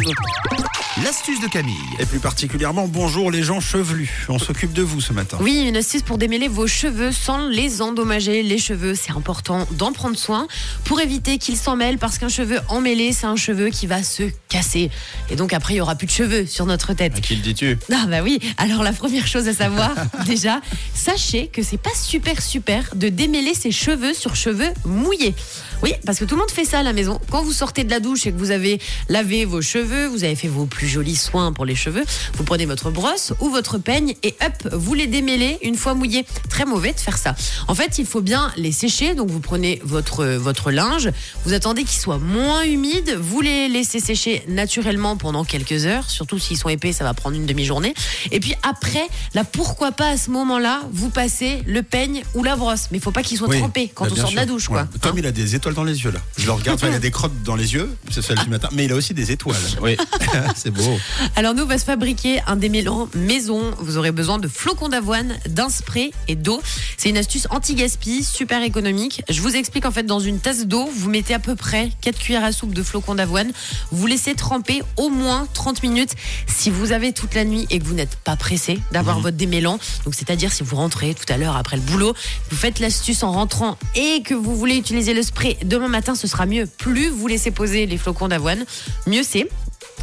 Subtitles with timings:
[0.00, 0.67] monde.
[1.04, 1.76] L'astuce de Camille.
[2.00, 4.26] Et plus particulièrement, bonjour les gens chevelus.
[4.28, 5.38] On s'occupe de vous ce matin.
[5.40, 8.42] Oui, une astuce pour démêler vos cheveux sans les endommager.
[8.42, 10.48] Les cheveux, c'est important d'en prendre soin
[10.84, 14.24] pour éviter qu'ils s'en mêlent parce qu'un cheveu emmêlé, c'est un cheveu qui va se
[14.48, 14.90] casser.
[15.30, 17.14] Et donc après, il y aura plus de cheveux sur notre tête.
[17.16, 17.78] À qui le dis-tu?
[17.92, 19.94] Ah bah oui, alors la première chose à savoir,
[20.26, 20.60] déjà,
[20.94, 25.34] sachez que c'est pas super super de démêler ses cheveux sur cheveux mouillés.
[25.84, 27.20] Oui, parce que tout le monde fait ça à la maison.
[27.30, 30.34] Quand vous sortez de la douche et que vous avez lavé vos cheveux, vous avez
[30.34, 34.14] fait vos plus jolis soins pour les cheveux, vous prenez votre brosse ou votre peigne
[34.22, 36.24] et hop, vous les démêlez une fois mouillés.
[36.48, 37.34] Très mauvais de faire ça.
[37.68, 39.14] En fait, il faut bien les sécher.
[39.14, 41.10] Donc vous prenez votre, votre linge,
[41.44, 46.08] vous attendez qu'ils soient moins humides, vous les laissez sécher naturellement pendant quelques heures.
[46.10, 47.94] Surtout s'ils sont épais, ça va prendre une demi-journée.
[48.30, 52.56] Et puis après, là, pourquoi pas à ce moment-là, vous passez le peigne ou la
[52.56, 52.88] brosse.
[52.90, 54.68] Mais il faut pas qu'ils soient Oui, trempés quand bah, on sort de la douche,
[54.68, 54.82] quoi.
[54.82, 54.98] Ouais.
[55.00, 56.20] Tom, Hein il a des étoiles dans les yeux là.
[56.36, 58.68] Je le regarde, enfin, il a des crottes dans les yeux, c'est celle du matin,
[58.72, 59.56] mais il a aussi des étoiles.
[59.82, 59.96] Oui,
[60.56, 60.98] c'est beau.
[61.36, 63.74] Alors nous, on va se fabriquer un démêlant maison.
[63.78, 66.60] Vous aurez besoin de flocons d'avoine, d'un spray et d'eau.
[66.96, 69.22] C'est une astuce anti-gaspi, super économique.
[69.28, 72.18] Je vous explique en fait dans une tasse d'eau, vous mettez à peu près 4
[72.18, 73.52] cuillères à soupe de flocons d'avoine.
[73.92, 76.12] Vous laissez tremper au moins 30 minutes.
[76.46, 79.78] Si vous avez toute la nuit et que vous n'êtes pas pressé d'avoir votre démêlant,
[80.04, 82.14] donc c'est-à-dire si vous rentrez tout à l'heure après le boulot,
[82.50, 86.26] vous faites l'astuce en rentrant et que vous voulez utiliser le spray demain matin, ce
[86.26, 86.66] sera mieux.
[86.66, 88.64] Plus vous laissez poser les flocons d'avoine,
[89.06, 89.48] mieux c'est.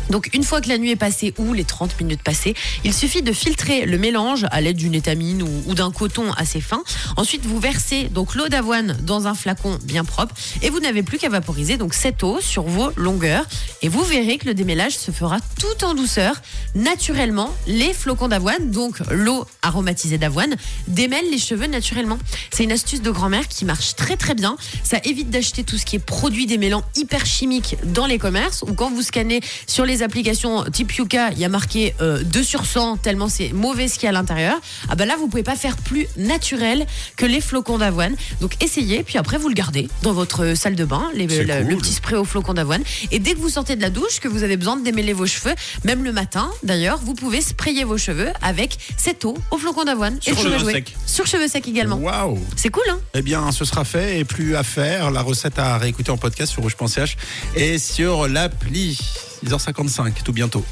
[0.10, 2.54] Donc une fois que la nuit est passée ou les 30 minutes passées,
[2.84, 6.84] il suffit de filtrer le mélange à l'aide d'une étamine ou, d'un coton assez fin.
[7.18, 11.18] Ensuite, vous versez donc l'eau d'avoine dans un flacon bien propre et vous n'avez plus
[11.18, 13.46] qu'à vaporiser donc cette eau sur vos longueurs
[13.82, 16.36] et vous verrez que le démêlage se fera tout en douceur.
[16.76, 20.56] Naturellement, les flocons d'avoine, donc l'eau aromatisée d'avoine,
[20.88, 22.18] démêlent les cheveux naturellement.
[22.52, 24.56] C'est une astuce de grand-mère qui marche très très bien.
[24.84, 28.74] Ça évite d'acheter tout ce qui est produit démêlant hyper chimique dans les commerces ou
[28.74, 32.66] quand vous scannez sur les applications type Yuka, il y a marqué euh, 2 sur
[32.66, 34.58] 100 tellement c'est mauvais ce qu'il y a à l'intérieur.
[34.90, 36.86] Ah bah là vous pouvez pas faire plus naturel
[37.18, 38.16] que les flocons d'avoine.
[38.42, 41.94] Donc essayez puis après vous le gardez dans votre salle de bain, les- le, petit
[41.94, 44.58] spray aux flocons d'avoine et dès que vous sortez de la douche que vous avez
[44.58, 45.54] besoin de démêler vos cheveux,
[45.84, 50.18] même le matin d'ailleurs, vous pouvez sprayer vos cheveux avec cette eau aux flocons d'avoine
[50.22, 50.96] Sur et cheveux secs.
[51.06, 51.98] Sur cheveux secs également.
[51.98, 53.00] Waouh C'est cool hein?
[53.14, 55.12] Eh bien, ce sera fait et plus à faire.
[55.12, 57.18] La recette à réécouter en podcast sur rouge.ch
[57.56, 58.98] et sur l'appli.
[59.46, 60.66] 6h55, tout bientôt.